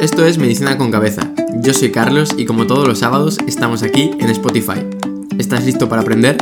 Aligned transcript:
Esto 0.00 0.24
es 0.24 0.38
Medicina 0.38 0.78
con 0.78 0.90
Cabeza. 0.90 1.30
Yo 1.56 1.74
soy 1.74 1.92
Carlos 1.92 2.30
y 2.38 2.46
como 2.46 2.66
todos 2.66 2.88
los 2.88 3.00
sábados 3.00 3.36
estamos 3.46 3.82
aquí 3.82 4.12
en 4.18 4.30
Spotify. 4.30 4.86
¿Estás 5.38 5.66
listo 5.66 5.90
para 5.90 6.00
aprender? 6.00 6.38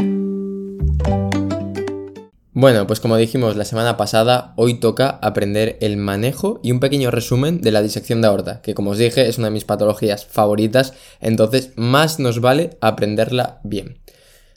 Bueno, 2.53 2.87
pues 2.87 3.01
como 3.01 3.17
dijimos 3.17 3.57
la 3.57 3.65
semana 3.65 3.97
pasada, 3.97 4.53
hoy 4.55 4.75
toca 4.75 5.09
aprender 5.09 5.77
el 5.81 5.97
manejo 5.97 6.61
y 6.63 6.71
un 6.71 6.79
pequeño 6.79 7.11
resumen 7.11 7.61
de 7.61 7.73
la 7.73 7.83
disección 7.83 8.23
de 8.23 8.29
aorta, 8.29 8.63
que 8.63 8.75
como 8.75 8.91
os 8.91 8.99
dije 8.99 9.29
es 9.29 9.39
una 9.39 9.49
de 9.49 9.55
mis 9.55 9.65
patologías 9.65 10.25
favoritas, 10.25 10.95
entonces 11.21 11.73
más 11.75 12.21
nos 12.21 12.41
vale 12.41 12.79
aprenderla 12.81 13.59
bien. 13.65 13.99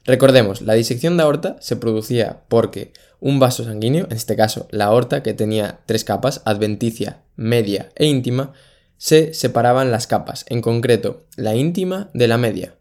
Recordemos, 0.06 0.62
la 0.62 0.76
disección 0.76 1.18
de 1.18 1.24
aorta 1.24 1.58
se 1.60 1.76
producía 1.76 2.42
porque 2.50 2.94
un 3.20 3.40
vaso 3.40 3.64
sanguíneo, 3.64 4.06
en 4.12 4.16
este 4.16 4.36
caso 4.36 4.68
la 4.70 4.86
aorta, 4.86 5.24
que 5.24 5.34
tenía 5.34 5.80
tres 5.88 6.04
capas, 6.04 6.44
adventicia, 6.46 7.22
media 7.36 7.90
e 7.96 8.06
íntima, 8.06 8.54
se 9.02 9.34
separaban 9.34 9.90
las 9.90 10.06
capas, 10.06 10.46
en 10.48 10.62
concreto 10.62 11.24
la 11.36 11.56
íntima 11.56 12.12
de 12.14 12.28
la 12.28 12.38
media. 12.38 12.76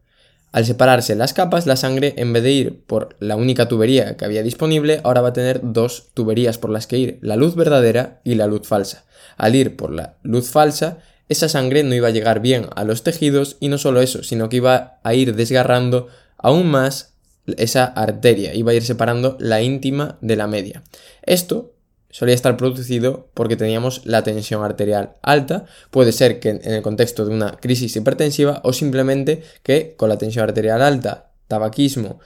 Al 0.53 0.67
separarse 0.67 1.15
las 1.15 1.33
capas, 1.33 1.67
la 1.67 1.77
sangre, 1.77 2.13
en 2.19 2.35
vez 2.35 2.43
de 2.43 2.53
ir 2.53 2.85
por 2.85 3.17
la 3.21 3.37
única 3.37 3.69
tubería 3.69 4.19
que 4.19 4.27
había 4.27 4.43
disponible, 4.43 5.01
ahora 5.03 5.23
va 5.23 5.30
a 5.30 5.33
tener 5.33 5.61
dos 5.63 6.11
tuberías 6.13 6.59
por 6.59 6.69
las 6.69 6.87
que 6.87 6.99
ir, 6.99 7.19
la 7.23 7.37
luz 7.37 7.55
verdadera 7.55 8.21
y 8.23 8.35
la 8.35 8.49
luz 8.49 8.69
falsa. 8.69 9.07
Al 9.39 9.55
ir 9.55 9.77
por 9.77 9.93
la 9.93 10.19
luz 10.23 10.51
falsa, 10.51 10.99
esa 11.30 11.49
sangre 11.49 11.85
no 11.85 11.95
iba 11.95 12.09
a 12.09 12.13
llegar 12.13 12.41
bien 12.41 12.66
a 12.77 12.85
los 12.85 13.02
tejidos 13.02 13.57
y 13.59 13.69
no 13.69 13.79
solo 13.79 14.02
eso, 14.02 14.23
sino 14.23 14.51
que 14.51 14.57
iba 14.57 14.99
a 15.02 15.15
ir 15.15 15.35
desgarrando 15.35 16.09
aún 16.37 16.66
más 16.66 17.15
esa 17.47 17.87
arteria, 17.87 18.55
iba 18.55 18.73
a 18.73 18.75
ir 18.75 18.85
separando 18.85 19.39
la 19.41 19.63
íntima 19.63 20.19
de 20.21 20.37
la 20.37 20.49
media. 20.49 20.83
Esto 21.23 21.73
solía 22.11 22.35
estar 22.35 22.57
producido 22.57 23.31
porque 23.35 23.57
teníamos 23.57 24.03
la 24.05 24.23
tensión 24.23 24.63
arterial 24.65 25.17
alta, 25.23 25.67
puede 25.91 26.13
ser 26.13 26.41
que 26.41 26.51
en 26.51 26.73
el 26.73 26.83
contexto 26.83 27.25
de 27.25 27.35
una 27.35 27.57
crisis 27.57 27.95
hipertensiva 27.97 28.61
o 28.65 28.73
simplemente 28.73 29.43
que 29.63 29.95
con 29.97 30.09
la 30.09 30.19
tensión 30.19 30.45
arterial 30.45 30.83
alta, 30.83 31.33
tabaquismo 31.49 32.21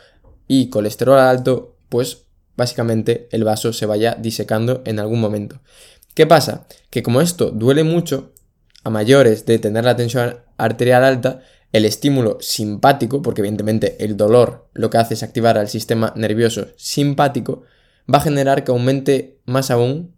y 0.48 0.68
colesterol 0.68 1.18
alto, 1.18 1.76
pues 1.88 2.24
básicamente 2.56 3.28
el 3.30 3.44
vaso 3.44 3.72
se 3.72 3.86
vaya 3.86 4.16
disecando 4.18 4.82
en 4.84 4.98
algún 4.98 5.20
momento. 5.20 5.60
¿Qué 6.14 6.26
pasa? 6.26 6.66
Que 6.90 7.02
como 7.02 7.20
esto 7.20 7.50
duele 7.50 7.84
mucho, 7.84 8.32
a 8.84 8.90
mayores 8.90 9.46
de 9.46 9.58
tener 9.58 9.84
la 9.84 9.96
tensión 9.96 10.38
arterial 10.58 11.04
alta, 11.04 11.40
el 11.72 11.84
estímulo 11.84 12.38
simpático, 12.40 13.20
porque 13.22 13.40
evidentemente 13.40 13.96
el 14.04 14.16
dolor 14.16 14.68
lo 14.74 14.90
que 14.90 14.98
hace 14.98 15.14
es 15.14 15.22
activar 15.22 15.58
al 15.58 15.68
sistema 15.68 16.12
nervioso 16.14 16.68
simpático, 16.76 17.62
va 18.12 18.18
a 18.18 18.22
generar 18.22 18.64
que 18.64 18.70
aumente 18.70 19.38
más 19.46 19.70
aún 19.70 20.14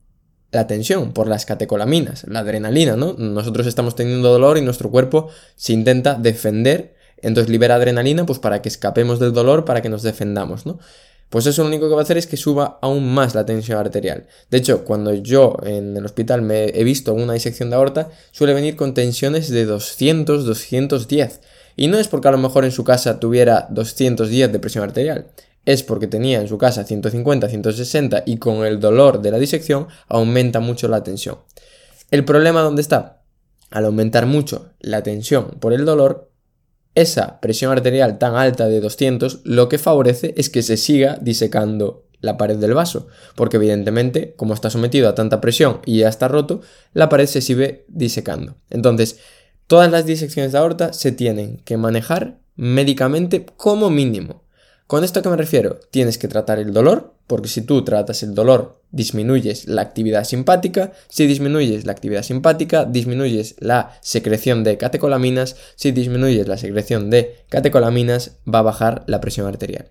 la 0.53 0.67
tensión 0.67 1.13
por 1.13 1.29
las 1.29 1.45
catecolaminas, 1.45 2.25
la 2.29 2.41
adrenalina, 2.41 2.97
¿no? 2.97 3.15
Nosotros 3.19 3.67
estamos 3.67 3.95
teniendo 3.95 4.31
dolor 4.31 4.59
y 4.59 4.63
nuestro 4.63 4.91
cuerpo 4.91 5.29
se 5.57 5.73
intenta 5.73 6.15
defender, 6.15 6.95
entonces 7.19 7.51
libera 7.51 7.75
adrenalina 7.75 8.27
pues 8.27 8.39
para 8.39 8.63
que 8.63 8.69
escapemos 8.69 9.19
del 9.19 9.33
dolor, 9.33 9.65
para 9.65 9.83
que 9.83 9.89
nos 9.89 10.03
defendamos, 10.03 10.67
¿no? 10.67 10.79
Pues 11.29 11.47
eso 11.47 11.63
lo 11.63 11.69
único 11.69 11.89
que 11.89 11.95
va 11.95 12.01
a 12.01 12.05
hacer 12.05 12.19
es 12.19 12.29
que 12.29 12.37
suba 12.37 12.79
aún 12.81 13.13
más 13.13 13.35
la 13.35 13.45
tensión 13.45 13.79
arterial. 13.79 14.27
De 14.49 14.59
hecho, 14.59 14.85
cuando 14.85 15.13
yo 15.13 15.57
en 15.65 15.97
el 15.97 16.05
hospital 16.05 16.43
me 16.43 16.67
he 16.67 16.85
visto 16.85 17.15
una 17.15 17.33
disección 17.33 17.69
de 17.69 17.77
aorta, 17.77 18.11
suele 18.31 18.55
venir 18.55 18.77
con 18.77 18.95
tensiones 18.95 19.51
de 19.51 19.65
200, 19.65 20.45
210. 20.45 21.41
Y 21.75 21.89
no 21.89 21.99
es 21.99 22.07
porque 22.07 22.29
a 22.29 22.31
lo 22.31 22.39
mejor 22.39 22.65
en 22.65 22.71
su 22.71 22.85
casa 22.85 23.19
tuviera 23.19 23.67
210 23.71 24.53
de 24.53 24.59
presión 24.61 24.85
arterial, 24.85 25.27
es 25.67 25.83
porque 25.83 26.07
tenía 26.07 26.41
en 26.41 26.49
su 26.49 26.57
casa 26.57 26.85
150, 26.85 27.49
160 27.49 28.23
y 28.25 28.39
con 28.39 28.65
el 28.65 28.81
dolor 28.81 29.21
de 29.21 29.33
la 29.33 29.39
disección 29.39 29.89
aumenta 30.09 30.61
mucho 30.61 30.89
la 30.89 31.03
tensión. 31.03 31.39
¿El 32.11 32.25
problema 32.25 32.63
dónde 32.63 32.83
está? 32.83 33.25
Al 33.71 33.85
aumentar 33.85 34.27
mucho 34.27 34.71
la 34.81 35.03
tensión 35.03 35.57
por 35.61 35.73
el 35.73 35.85
dolor, 35.85 36.31
esa 36.95 37.41
presión 37.41 37.73
arterial 37.73 38.19
tan 38.19 38.37
alta 38.37 38.69
de 38.69 38.81
200 38.81 39.41
lo 39.45 39.69
que 39.69 39.79
favorece 39.79 40.33
es 40.37 40.49
que 40.49 40.63
se 40.63 40.77
siga 40.77 41.19
disecando 41.21 42.07
la 42.21 42.39
pared 42.39 42.57
del 42.57 42.75
vaso, 42.75 43.09
porque 43.35 43.57
evidentemente 43.57 44.35
como 44.37 44.55
está 44.55 44.71
sometido 44.71 45.09
a 45.09 45.15
tanta 45.15 45.41
presión 45.41 45.81
y 45.85 45.99
ya 45.99 46.09
está 46.09 46.29
roto, 46.29 46.63
la 46.95 47.09
pared 47.09 47.27
se 47.27 47.43
sigue 47.43 47.85
disecando. 47.89 48.57
Entonces, 48.71 49.19
todas 49.67 49.91
las 49.91 50.07
disecciones 50.07 50.53
de 50.53 50.59
aorta 50.59 50.93
se 50.93 51.13
tienen 51.13 51.59
que 51.59 51.77
manejar 51.77 52.39
médicamente 52.55 53.45
como 53.45 53.91
mínimo. 53.91 54.46
¿Con 54.87 55.03
esto 55.03 55.19
a 55.19 55.23
qué 55.23 55.29
me 55.29 55.37
refiero? 55.37 55.81
Tienes 55.91 56.17
que 56.17 56.29
tratar 56.29 56.61
el 56.61 56.73
dolor, 56.73 57.15
porque 57.27 57.49
si 57.49 57.63
tú 57.63 57.83
tratas 57.83 58.23
el 58.23 58.37
dolor, 58.37 58.79
disminuyes 58.93 59.67
la 59.67 59.83
actividad 59.83 60.23
simpática, 60.23 60.93
si 61.09 61.27
disminuyes 61.27 61.87
la 61.87 61.93
actividad 61.93 62.23
simpática, 62.23 62.85
disminuyes 62.85 63.57
la 63.59 63.99
secreción 64.01 64.63
de 64.63 64.79
catecolaminas, 64.79 65.57
si 65.75 65.91
disminuyes 65.91 66.47
la 66.47 66.57
secreción 66.57 67.11
de 67.11 67.35
catecolaminas, 67.49 68.37
va 68.47 68.61
a 68.61 68.63
bajar 68.63 69.03
la 69.09 69.21
presión 69.21 69.49
arterial. 69.49 69.91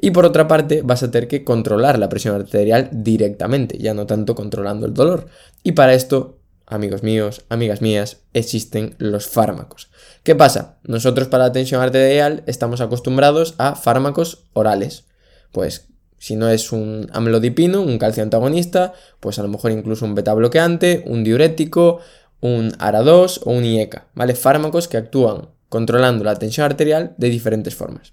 Y 0.00 0.12
por 0.12 0.24
otra 0.24 0.48
parte, 0.48 0.80
vas 0.82 1.02
a 1.02 1.10
tener 1.10 1.28
que 1.28 1.44
controlar 1.44 1.98
la 1.98 2.08
presión 2.08 2.34
arterial 2.34 2.88
directamente, 2.90 3.76
ya 3.76 3.92
no 3.92 4.06
tanto 4.06 4.34
controlando 4.34 4.86
el 4.86 4.94
dolor. 4.94 5.26
Y 5.62 5.72
para 5.72 5.92
esto 5.92 6.39
amigos 6.70 7.02
míos, 7.02 7.44
amigas 7.48 7.82
mías, 7.82 8.18
existen 8.32 8.94
los 8.98 9.26
fármacos. 9.26 9.90
¿Qué 10.22 10.34
pasa? 10.34 10.78
Nosotros 10.84 11.28
para 11.28 11.44
la 11.44 11.52
tensión 11.52 11.82
arterial 11.82 12.42
estamos 12.46 12.80
acostumbrados 12.80 13.54
a 13.58 13.74
fármacos 13.74 14.44
orales. 14.52 15.04
Pues 15.52 15.88
si 16.18 16.36
no 16.36 16.48
es 16.48 16.72
un 16.72 17.08
amlodipino, 17.12 17.82
un 17.82 17.98
calcio 17.98 18.22
antagonista, 18.22 18.92
pues 19.20 19.38
a 19.38 19.42
lo 19.42 19.48
mejor 19.48 19.72
incluso 19.72 20.04
un 20.04 20.14
beta 20.14 20.32
bloqueante, 20.34 21.02
un 21.06 21.24
diurético, 21.24 22.00
un 22.40 22.72
ARA2 22.72 23.40
o 23.44 23.50
un 23.50 23.64
IECA, 23.64 24.06
¿vale? 24.14 24.34
Fármacos 24.34 24.88
que 24.88 24.96
actúan 24.96 25.48
controlando 25.68 26.24
la 26.24 26.36
tensión 26.36 26.66
arterial 26.66 27.14
de 27.16 27.30
diferentes 27.30 27.74
formas. 27.74 28.12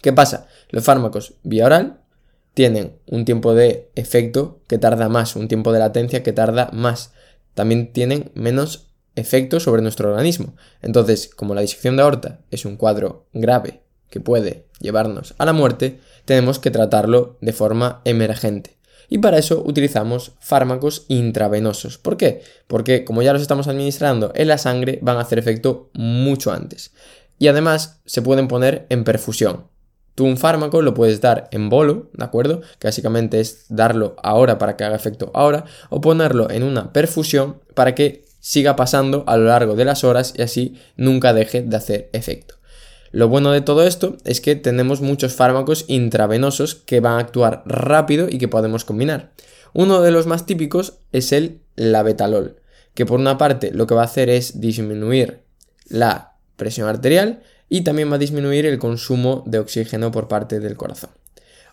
¿Qué 0.00 0.12
pasa? 0.12 0.48
Los 0.70 0.84
fármacos 0.84 1.34
vía 1.42 1.66
oral 1.66 2.00
tienen 2.54 2.98
un 3.06 3.24
tiempo 3.24 3.54
de 3.54 3.90
efecto 3.94 4.60
que 4.66 4.78
tarda 4.78 5.08
más, 5.08 5.36
un 5.36 5.48
tiempo 5.48 5.72
de 5.72 5.78
latencia 5.78 6.22
que 6.22 6.32
tarda 6.32 6.70
más 6.72 7.12
también 7.54 7.92
tienen 7.92 8.30
menos 8.34 8.88
efectos 9.14 9.64
sobre 9.64 9.82
nuestro 9.82 10.10
organismo. 10.10 10.54
Entonces, 10.80 11.28
como 11.28 11.54
la 11.54 11.60
disección 11.60 11.96
de 11.96 12.02
aorta 12.02 12.40
es 12.50 12.64
un 12.64 12.76
cuadro 12.76 13.26
grave 13.32 13.82
que 14.10 14.20
puede 14.20 14.66
llevarnos 14.78 15.34
a 15.38 15.46
la 15.46 15.52
muerte, 15.52 16.00
tenemos 16.24 16.58
que 16.58 16.70
tratarlo 16.70 17.38
de 17.40 17.52
forma 17.52 18.02
emergente. 18.04 18.76
Y 19.08 19.18
para 19.18 19.38
eso 19.38 19.62
utilizamos 19.64 20.32
fármacos 20.40 21.04
intravenosos. 21.08 21.98
¿Por 21.98 22.16
qué? 22.16 22.42
Porque 22.66 23.04
como 23.04 23.22
ya 23.22 23.32
los 23.32 23.42
estamos 23.42 23.68
administrando 23.68 24.32
en 24.34 24.48
la 24.48 24.58
sangre, 24.58 24.98
van 25.02 25.18
a 25.18 25.20
hacer 25.20 25.38
efecto 25.38 25.90
mucho 25.92 26.50
antes. 26.52 26.92
Y 27.38 27.48
además 27.48 28.00
se 28.06 28.22
pueden 28.22 28.48
poner 28.48 28.86
en 28.88 29.04
perfusión. 29.04 29.66
Tú 30.14 30.24
un 30.24 30.36
fármaco 30.36 30.82
lo 30.82 30.94
puedes 30.94 31.20
dar 31.20 31.48
en 31.52 31.68
bolo, 31.68 32.10
¿de 32.12 32.24
acuerdo? 32.24 32.60
Que 32.78 32.88
básicamente 32.88 33.40
es 33.40 33.64
darlo 33.68 34.16
ahora 34.22 34.58
para 34.58 34.76
que 34.76 34.84
haga 34.84 34.96
efecto 34.96 35.30
ahora, 35.34 35.64
o 35.88 36.00
ponerlo 36.00 36.50
en 36.50 36.62
una 36.62 36.92
perfusión 36.92 37.60
para 37.74 37.94
que 37.94 38.24
siga 38.40 38.76
pasando 38.76 39.24
a 39.26 39.36
lo 39.36 39.44
largo 39.44 39.74
de 39.74 39.84
las 39.84 40.04
horas 40.04 40.34
y 40.36 40.42
así 40.42 40.74
nunca 40.96 41.32
deje 41.32 41.62
de 41.62 41.76
hacer 41.76 42.10
efecto. 42.12 42.56
Lo 43.12 43.28
bueno 43.28 43.52
de 43.52 43.60
todo 43.60 43.86
esto 43.86 44.16
es 44.24 44.40
que 44.40 44.56
tenemos 44.56 45.00
muchos 45.00 45.34
fármacos 45.34 45.84
intravenosos 45.88 46.74
que 46.74 47.00
van 47.00 47.14
a 47.14 47.20
actuar 47.20 47.62
rápido 47.66 48.26
y 48.28 48.38
que 48.38 48.48
podemos 48.48 48.84
combinar. 48.84 49.32
Uno 49.74 50.02
de 50.02 50.10
los 50.10 50.26
más 50.26 50.44
típicos 50.44 50.94
es 51.12 51.32
el 51.32 51.60
labetalol, 51.76 52.56
que 52.94 53.06
por 53.06 53.20
una 53.20 53.38
parte 53.38 53.70
lo 53.70 53.86
que 53.86 53.94
va 53.94 54.02
a 54.02 54.06
hacer 54.06 54.28
es 54.28 54.60
disminuir 54.60 55.42
la 55.88 56.34
presión 56.56 56.88
arterial 56.88 57.42
y 57.72 57.80
también 57.80 58.10
va 58.10 58.16
a 58.16 58.18
disminuir 58.18 58.66
el 58.66 58.78
consumo 58.78 59.44
de 59.46 59.58
oxígeno 59.58 60.12
por 60.12 60.28
parte 60.28 60.60
del 60.60 60.76
corazón. 60.76 61.08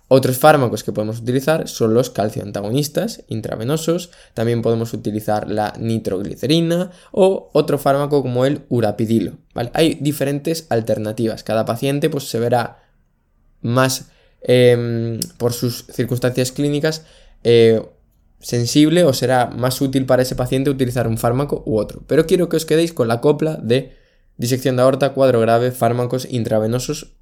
Otros 0.07 0.37
fármacos 0.37 0.85
que 0.85 0.93
podemos 0.93 1.19
utilizar 1.19 1.67
son 1.67 1.93
los 1.93 2.09
calcioantagonistas 2.09 3.25
intravenosos, 3.27 4.09
también 4.33 4.61
podemos 4.61 4.93
utilizar 4.93 5.51
la 5.51 5.73
nitroglicerina 5.77 6.91
o 7.11 7.49
otro 7.51 7.77
fármaco 7.77 8.21
como 8.21 8.45
el 8.45 8.61
urapidilo. 8.69 9.39
Hay 9.73 9.95
diferentes 9.95 10.67
alternativas, 10.69 11.43
cada 11.43 11.65
paciente 11.65 12.09
pues, 12.09 12.29
se 12.29 12.39
verá 12.39 12.81
más 13.59 14.05
em, 14.41 15.19
por 15.37 15.51
sus 15.51 15.85
circunstancias 15.91 16.53
clínicas 16.53 17.03
eh, 17.43 17.81
sensible 18.39 19.03
o 19.03 19.11
será 19.11 19.47
más 19.47 19.81
útil 19.81 20.05
para 20.05 20.21
ese 20.21 20.37
paciente 20.37 20.69
utilizar 20.69 21.09
un 21.09 21.17
fármaco 21.17 21.61
u 21.65 21.77
otro. 21.77 22.03
Pero 22.07 22.25
quiero 22.25 22.47
que 22.47 22.55
os 22.55 22.65
quedéis 22.65 22.93
con 22.93 23.09
la 23.09 23.19
copla 23.19 23.57
de 23.61 23.99
disección 24.39 24.77
de 24.77 24.81
aorta, 24.81 25.13
cuadro 25.13 25.41
grave, 25.41 25.71
fármacos 25.71 26.25
intravenosos 26.31 27.13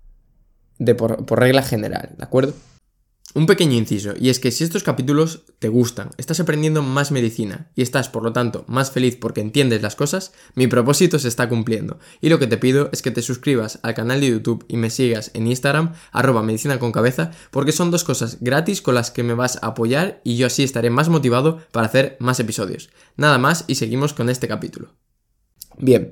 de 0.78 0.96
por, 0.96 1.26
regla 1.38 1.64
general, 1.64 2.14
¿de 2.16 2.24
acuerdo? 2.24 2.54
Un 3.34 3.46
pequeño 3.46 3.74
inciso, 3.74 4.14
y 4.18 4.30
es 4.30 4.40
que 4.40 4.52
si 4.52 4.64
estos 4.64 4.84
capítulos 4.84 5.44
te 5.60 5.68
gustan, 5.68 6.12
estás 6.18 6.40
aprendiendo 6.40 6.82
más 6.82 7.12
medicina 7.12 7.72
y 7.76 7.82
estás 7.82 8.08
por 8.08 8.24
lo 8.24 8.34
tanto 8.34 8.64
más 8.68 8.92
feliz 8.92 9.16
porque 9.16 9.42
entiendes 9.42 9.82
las 9.82 9.96
cosas, 9.96 10.32
mi 10.56 10.68
propósito 10.68 11.20
se 11.20 11.28
está 11.28 11.50
cumpliendo. 11.50 12.00
Y 12.22 12.30
lo 12.30 12.40
que 12.40 12.48
te 12.48 12.58
pido 12.58 12.90
es 12.94 13.02
que 13.02 13.12
te 13.12 13.22
suscribas 13.22 13.80
al 13.84 13.96
canal 13.96 14.22
de 14.22 14.30
YouTube 14.30 14.66
y 14.68 14.78
me 14.78 14.90
sigas 14.90 15.32
en 15.34 15.48
Instagram, 15.48 15.94
arroba 16.12 16.42
medicina 16.42 16.80
con 16.80 16.92
cabeza, 16.92 17.32
porque 17.52 17.74
son 17.74 17.92
dos 17.92 18.04
cosas 18.04 18.38
gratis 18.42 18.82
con 18.82 18.96
las 18.96 19.12
que 19.12 19.24
me 19.24 19.34
vas 19.34 19.58
a 19.62 19.68
apoyar 19.68 20.22
y 20.24 20.38
yo 20.38 20.48
así 20.48 20.64
estaré 20.64 20.90
más 20.90 21.10
motivado 21.10 21.60
para 21.72 21.88
hacer 21.88 22.18
más 22.20 22.40
episodios. 22.40 22.90
Nada 23.18 23.38
más 23.40 23.66
y 23.68 23.76
seguimos 23.76 24.14
con 24.14 24.30
este 24.30 24.48
capítulo. 24.48 24.94
Bien, 25.78 26.12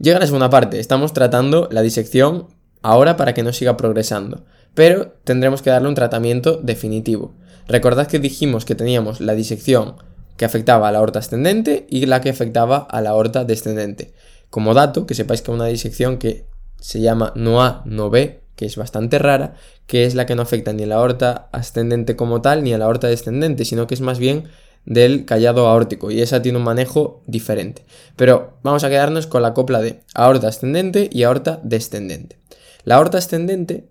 llega 0.00 0.18
la 0.18 0.26
segunda 0.26 0.50
parte. 0.50 0.80
Estamos 0.80 1.12
tratando 1.12 1.68
la 1.70 1.82
disección 1.82 2.48
ahora 2.82 3.16
para 3.16 3.34
que 3.34 3.42
no 3.42 3.52
siga 3.52 3.76
progresando, 3.76 4.44
pero 4.74 5.12
tendremos 5.24 5.62
que 5.62 5.70
darle 5.70 5.88
un 5.88 5.94
tratamiento 5.94 6.56
definitivo. 6.56 7.34
Recordad 7.68 8.08
que 8.08 8.18
dijimos 8.18 8.64
que 8.64 8.74
teníamos 8.74 9.20
la 9.20 9.34
disección 9.34 9.96
que 10.36 10.44
afectaba 10.44 10.88
a 10.88 10.92
la 10.92 10.98
aorta 10.98 11.18
ascendente 11.18 11.86
y 11.90 12.06
la 12.06 12.20
que 12.20 12.30
afectaba 12.30 12.78
a 12.78 13.00
la 13.00 13.10
aorta 13.10 13.44
descendente. 13.44 14.14
Como 14.48 14.74
dato, 14.74 15.06
que 15.06 15.14
sepáis 15.14 15.42
que 15.42 15.50
una 15.50 15.66
disección 15.66 16.16
que 16.16 16.46
se 16.80 17.00
llama 17.00 17.32
no 17.36 17.62
A, 17.62 17.82
no 17.84 18.10
B, 18.10 18.42
que 18.56 18.64
es 18.66 18.76
bastante 18.76 19.18
rara, 19.18 19.54
que 19.86 20.06
es 20.06 20.14
la 20.14 20.26
que 20.26 20.34
no 20.34 20.42
afecta 20.42 20.72
ni 20.72 20.84
a 20.84 20.86
la 20.86 20.96
aorta 20.96 21.48
ascendente 21.52 22.16
como 22.16 22.40
tal 22.40 22.64
ni 22.64 22.72
a 22.72 22.78
la 22.78 22.86
aorta 22.86 23.06
descendente, 23.06 23.64
sino 23.64 23.86
que 23.86 23.94
es 23.94 24.00
más 24.00 24.18
bien 24.18 24.48
del 24.84 25.24
callado 25.24 25.68
aórtico 25.68 26.10
y 26.10 26.20
esa 26.20 26.42
tiene 26.42 26.58
un 26.58 26.64
manejo 26.64 27.22
diferente. 27.26 27.84
Pero 28.16 28.58
vamos 28.62 28.84
a 28.84 28.88
quedarnos 28.88 29.26
con 29.26 29.42
la 29.42 29.54
copla 29.54 29.80
de 29.80 30.02
aorta 30.14 30.48
ascendente 30.48 31.08
y 31.12 31.22
aorta 31.22 31.60
descendente. 31.62 32.38
La 32.84 32.96
aorta 32.96 33.18
ascendente 33.18 33.88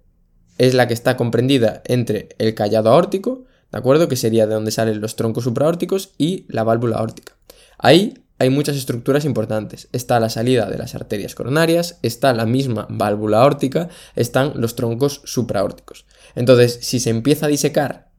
es 0.57 0.73
la 0.73 0.87
que 0.87 0.93
está 0.93 1.15
comprendida 1.15 1.81
entre 1.85 2.29
el 2.37 2.53
callado 2.53 2.89
aórtico, 2.89 3.45
¿de 3.71 3.77
acuerdo? 3.77 4.07
Que 4.07 4.15
sería 4.15 4.47
de 4.47 4.55
donde 4.55 4.71
salen 4.71 4.99
los 4.99 5.15
troncos 5.15 5.45
supraórticos 5.45 6.13
y 6.17 6.45
la 6.49 6.63
válvula 6.63 6.97
aórtica. 6.97 7.37
Ahí 7.77 8.25
hay 8.39 8.49
muchas 8.49 8.77
estructuras 8.77 9.25
importantes. 9.25 9.89
Está 9.91 10.19
la 10.19 10.29
salida 10.29 10.69
de 10.69 10.77
las 10.77 10.95
arterias 10.95 11.35
coronarias, 11.35 11.99
está 12.01 12.33
la 12.33 12.45
misma 12.45 12.87
válvula 12.89 13.41
aórtica, 13.41 13.89
están 14.15 14.53
los 14.55 14.75
troncos 14.75 15.21
supraórticos. 15.25 16.05
Entonces, 16.35 16.79
si 16.81 16.99
se 16.99 17.09
empieza 17.09 17.45
a 17.45 17.49
disecar 17.49 18.09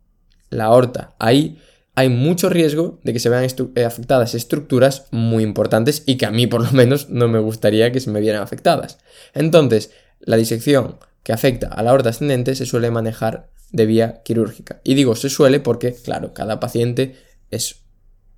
la 0.51 0.65
aorta 0.65 1.15
ahí, 1.19 1.59
hay 1.95 2.09
mucho 2.09 2.49
riesgo 2.49 2.99
de 3.03 3.13
que 3.13 3.19
se 3.19 3.29
vean 3.29 3.45
eh, 3.45 3.85
afectadas 3.85 4.35
estructuras 4.35 5.07
muy 5.11 5.43
importantes 5.43 6.03
y 6.07 6.17
que 6.17 6.27
a 6.27 6.31
mí 6.31 6.47
por 6.47 6.63
lo 6.63 6.73
menos 6.73 7.11
no 7.11 7.29
me 7.29 7.39
gustaría 7.39 7.93
que 7.93 8.01
se 8.01 8.11
me 8.11 8.21
vieran 8.21 8.43
afectadas. 8.43 8.99
Entonces, 9.35 9.91
la 10.21 10.37
disección 10.37 10.99
que 11.23 11.33
afecta 11.33 11.69
a 11.69 11.83
la 11.83 11.91
aorta 11.91 12.11
ascendente 12.11 12.55
se 12.55 12.67
suele 12.67 12.91
manejar 12.91 13.51
de 13.73 13.87
vía 13.87 14.23
quirúrgica. 14.25 14.81
Y 14.85 14.95
digo 14.95 15.15
se 15.15 15.31
suele 15.31 15.61
porque, 15.61 15.95
claro, 15.95 16.33
cada 16.33 16.61
paciente 16.61 17.17
es 17.51 17.77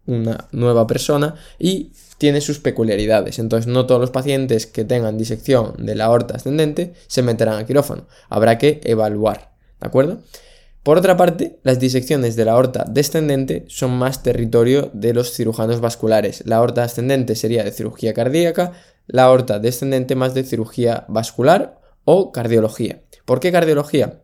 una 0.07 0.49
nueva 0.53 0.87
persona 0.87 1.37
y 1.59 1.93
tiene 2.19 2.41
sus 2.41 2.59
peculiaridades. 2.59 3.39
Entonces, 3.39 3.67
no 3.67 3.87
todos 3.87 4.01
los 4.01 4.11
pacientes 4.11 4.67
que 4.67 4.85
tengan 4.85 5.19
disección 5.19 5.75
de 5.79 5.95
la 5.95 6.07
aorta 6.07 6.37
ascendente 6.37 6.95
se 7.07 7.23
meterán 7.23 7.59
a 7.59 7.67
quirófano. 7.67 8.07
Habrá 8.29 8.59
que 8.59 8.81
evaluar, 8.85 9.53
¿de 9.81 9.87
acuerdo? 9.87 10.23
Por 10.83 10.99
otra 10.99 11.17
parte, 11.17 11.61
las 11.63 11.79
disecciones 11.79 12.35
de 12.35 12.45
la 12.45 12.53
aorta 12.53 12.85
descendente 12.89 13.65
son 13.69 13.93
más 13.93 14.25
territorio 14.25 14.91
de 14.93 15.15
los 15.15 15.33
cirujanos 15.33 15.81
vasculares. 15.81 16.43
La 16.45 16.57
aorta 16.57 16.83
ascendente 16.83 17.37
sería 17.37 17.63
de 17.63 17.71
cirugía 17.71 18.13
cardíaca, 18.15 18.73
la 19.07 19.25
aorta 19.25 19.61
descendente 19.61 20.17
más 20.17 20.35
de 20.35 20.43
cirugía 20.43 21.05
vascular 21.09 21.79
o 22.05 22.33
cardiología. 22.33 23.03
¿Por 23.25 23.39
qué 23.39 23.53
cardiología? 23.53 24.23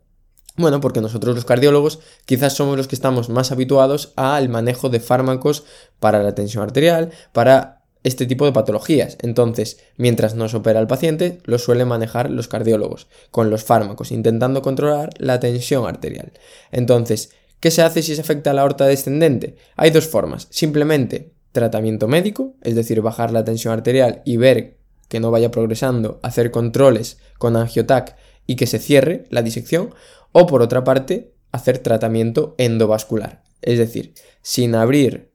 Bueno, 0.56 0.80
porque 0.80 1.00
nosotros 1.00 1.36
los 1.36 1.44
cardiólogos 1.44 2.00
quizás 2.26 2.54
somos 2.54 2.76
los 2.76 2.88
que 2.88 2.96
estamos 2.96 3.28
más 3.28 3.52
habituados 3.52 4.12
al 4.16 4.48
manejo 4.48 4.88
de 4.88 4.98
fármacos 4.98 5.64
para 6.00 6.24
la 6.24 6.34
tensión 6.34 6.64
arterial, 6.64 7.12
para 7.32 7.77
este 8.04 8.26
tipo 8.26 8.44
de 8.44 8.52
patologías. 8.52 9.16
Entonces, 9.20 9.78
mientras 9.96 10.34
nos 10.34 10.54
opera 10.54 10.80
el 10.80 10.86
paciente, 10.86 11.38
lo 11.44 11.58
suelen 11.58 11.88
manejar 11.88 12.30
los 12.30 12.48
cardiólogos 12.48 13.08
con 13.30 13.50
los 13.50 13.64
fármacos, 13.64 14.12
intentando 14.12 14.62
controlar 14.62 15.10
la 15.18 15.40
tensión 15.40 15.86
arterial. 15.86 16.32
Entonces, 16.70 17.30
¿qué 17.60 17.70
se 17.70 17.82
hace 17.82 18.02
si 18.02 18.14
se 18.14 18.20
afecta 18.20 18.50
a 18.50 18.54
la 18.54 18.62
aorta 18.62 18.86
descendente? 18.86 19.56
Hay 19.76 19.90
dos 19.90 20.06
formas. 20.06 20.46
Simplemente 20.50 21.32
tratamiento 21.52 22.08
médico, 22.08 22.54
es 22.62 22.74
decir, 22.74 23.00
bajar 23.00 23.32
la 23.32 23.44
tensión 23.44 23.72
arterial 23.72 24.22
y 24.24 24.36
ver 24.36 24.76
que 25.08 25.20
no 25.20 25.30
vaya 25.30 25.50
progresando, 25.50 26.20
hacer 26.22 26.50
controles 26.50 27.18
con 27.38 27.56
angiotac 27.56 28.16
y 28.46 28.56
que 28.56 28.66
se 28.66 28.78
cierre 28.78 29.24
la 29.30 29.42
disección, 29.42 29.94
o 30.32 30.46
por 30.46 30.62
otra 30.62 30.84
parte, 30.84 31.32
hacer 31.50 31.78
tratamiento 31.78 32.54
endovascular, 32.58 33.42
es 33.62 33.78
decir, 33.78 34.14
sin 34.42 34.74
abrir 34.74 35.27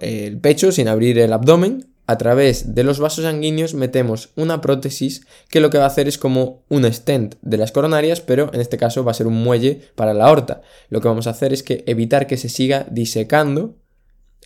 el 0.00 0.38
pecho, 0.40 0.72
sin 0.72 0.88
abrir 0.88 1.18
el 1.18 1.32
abdomen, 1.32 1.94
a 2.06 2.18
través 2.18 2.74
de 2.74 2.84
los 2.84 2.98
vasos 2.98 3.24
sanguíneos 3.24 3.72
metemos 3.72 4.30
una 4.36 4.60
prótesis 4.60 5.26
que 5.48 5.60
lo 5.60 5.70
que 5.70 5.78
va 5.78 5.84
a 5.84 5.88
hacer 5.88 6.06
es 6.06 6.18
como 6.18 6.62
un 6.68 6.84
stent 6.92 7.36
de 7.40 7.56
las 7.56 7.72
coronarias, 7.72 8.20
pero 8.20 8.50
en 8.52 8.60
este 8.60 8.76
caso 8.76 9.04
va 9.04 9.12
a 9.12 9.14
ser 9.14 9.26
un 9.26 9.42
muelle 9.42 9.80
para 9.94 10.12
la 10.12 10.26
aorta. 10.26 10.60
Lo 10.90 11.00
que 11.00 11.08
vamos 11.08 11.26
a 11.26 11.30
hacer 11.30 11.54
es 11.54 11.62
que 11.62 11.82
evitar 11.86 12.26
que 12.26 12.36
se 12.36 12.50
siga 12.50 12.86
disecando 12.90 13.76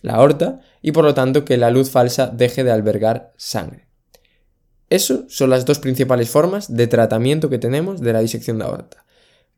la 0.01 0.13
aorta 0.13 0.61
y 0.81 0.93
por 0.93 1.03
lo 1.03 1.13
tanto 1.13 1.43
que 1.43 1.57
la 1.57 1.69
luz 1.69 1.89
falsa 1.89 2.27
deje 2.27 2.63
de 2.63 2.71
albergar 2.71 3.33
sangre. 3.35 3.87
Eso 4.89 5.25
son 5.27 5.49
las 5.49 5.65
dos 5.65 5.79
principales 5.79 6.29
formas 6.29 6.73
de 6.73 6.87
tratamiento 6.87 7.49
que 7.49 7.59
tenemos 7.59 7.99
de 7.99 8.13
la 8.13 8.21
disección 8.21 8.57
de 8.57 8.65
aorta. 8.65 9.05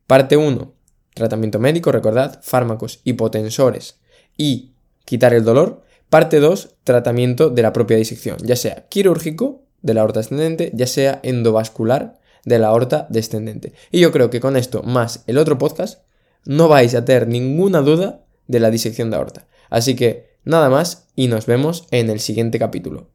Parte 0.07 0.35
1, 0.35 0.73
tratamiento 1.13 1.59
médico, 1.59 1.91
recordad, 1.91 2.39
fármacos 2.41 2.99
hipotensores 3.03 3.99
y 4.35 4.70
quitar 5.11 5.33
el 5.33 5.43
dolor. 5.43 5.81
Parte 6.09 6.39
2, 6.39 6.77
tratamiento 6.85 7.49
de 7.49 7.61
la 7.61 7.73
propia 7.73 7.97
disección, 7.97 8.37
ya 8.43 8.55
sea 8.55 8.87
quirúrgico 8.87 9.65
de 9.81 9.93
la 9.93 9.99
aorta 9.99 10.21
ascendente, 10.21 10.71
ya 10.73 10.87
sea 10.87 11.19
endovascular 11.21 12.17
de 12.45 12.59
la 12.59 12.67
aorta 12.67 13.07
descendente. 13.09 13.73
Y 13.91 13.99
yo 13.99 14.13
creo 14.13 14.29
que 14.29 14.39
con 14.39 14.55
esto, 14.55 14.83
más 14.83 15.25
el 15.27 15.37
otro 15.37 15.57
podcast, 15.57 16.03
no 16.45 16.69
vais 16.69 16.95
a 16.95 17.03
tener 17.03 17.27
ninguna 17.27 17.81
duda 17.81 18.21
de 18.47 18.61
la 18.61 18.71
disección 18.71 19.09
de 19.09 19.17
aorta. 19.17 19.47
Así 19.69 19.97
que 19.97 20.29
nada 20.45 20.69
más 20.69 21.07
y 21.13 21.27
nos 21.27 21.45
vemos 21.45 21.87
en 21.91 22.09
el 22.09 22.21
siguiente 22.21 22.57
capítulo. 22.57 23.09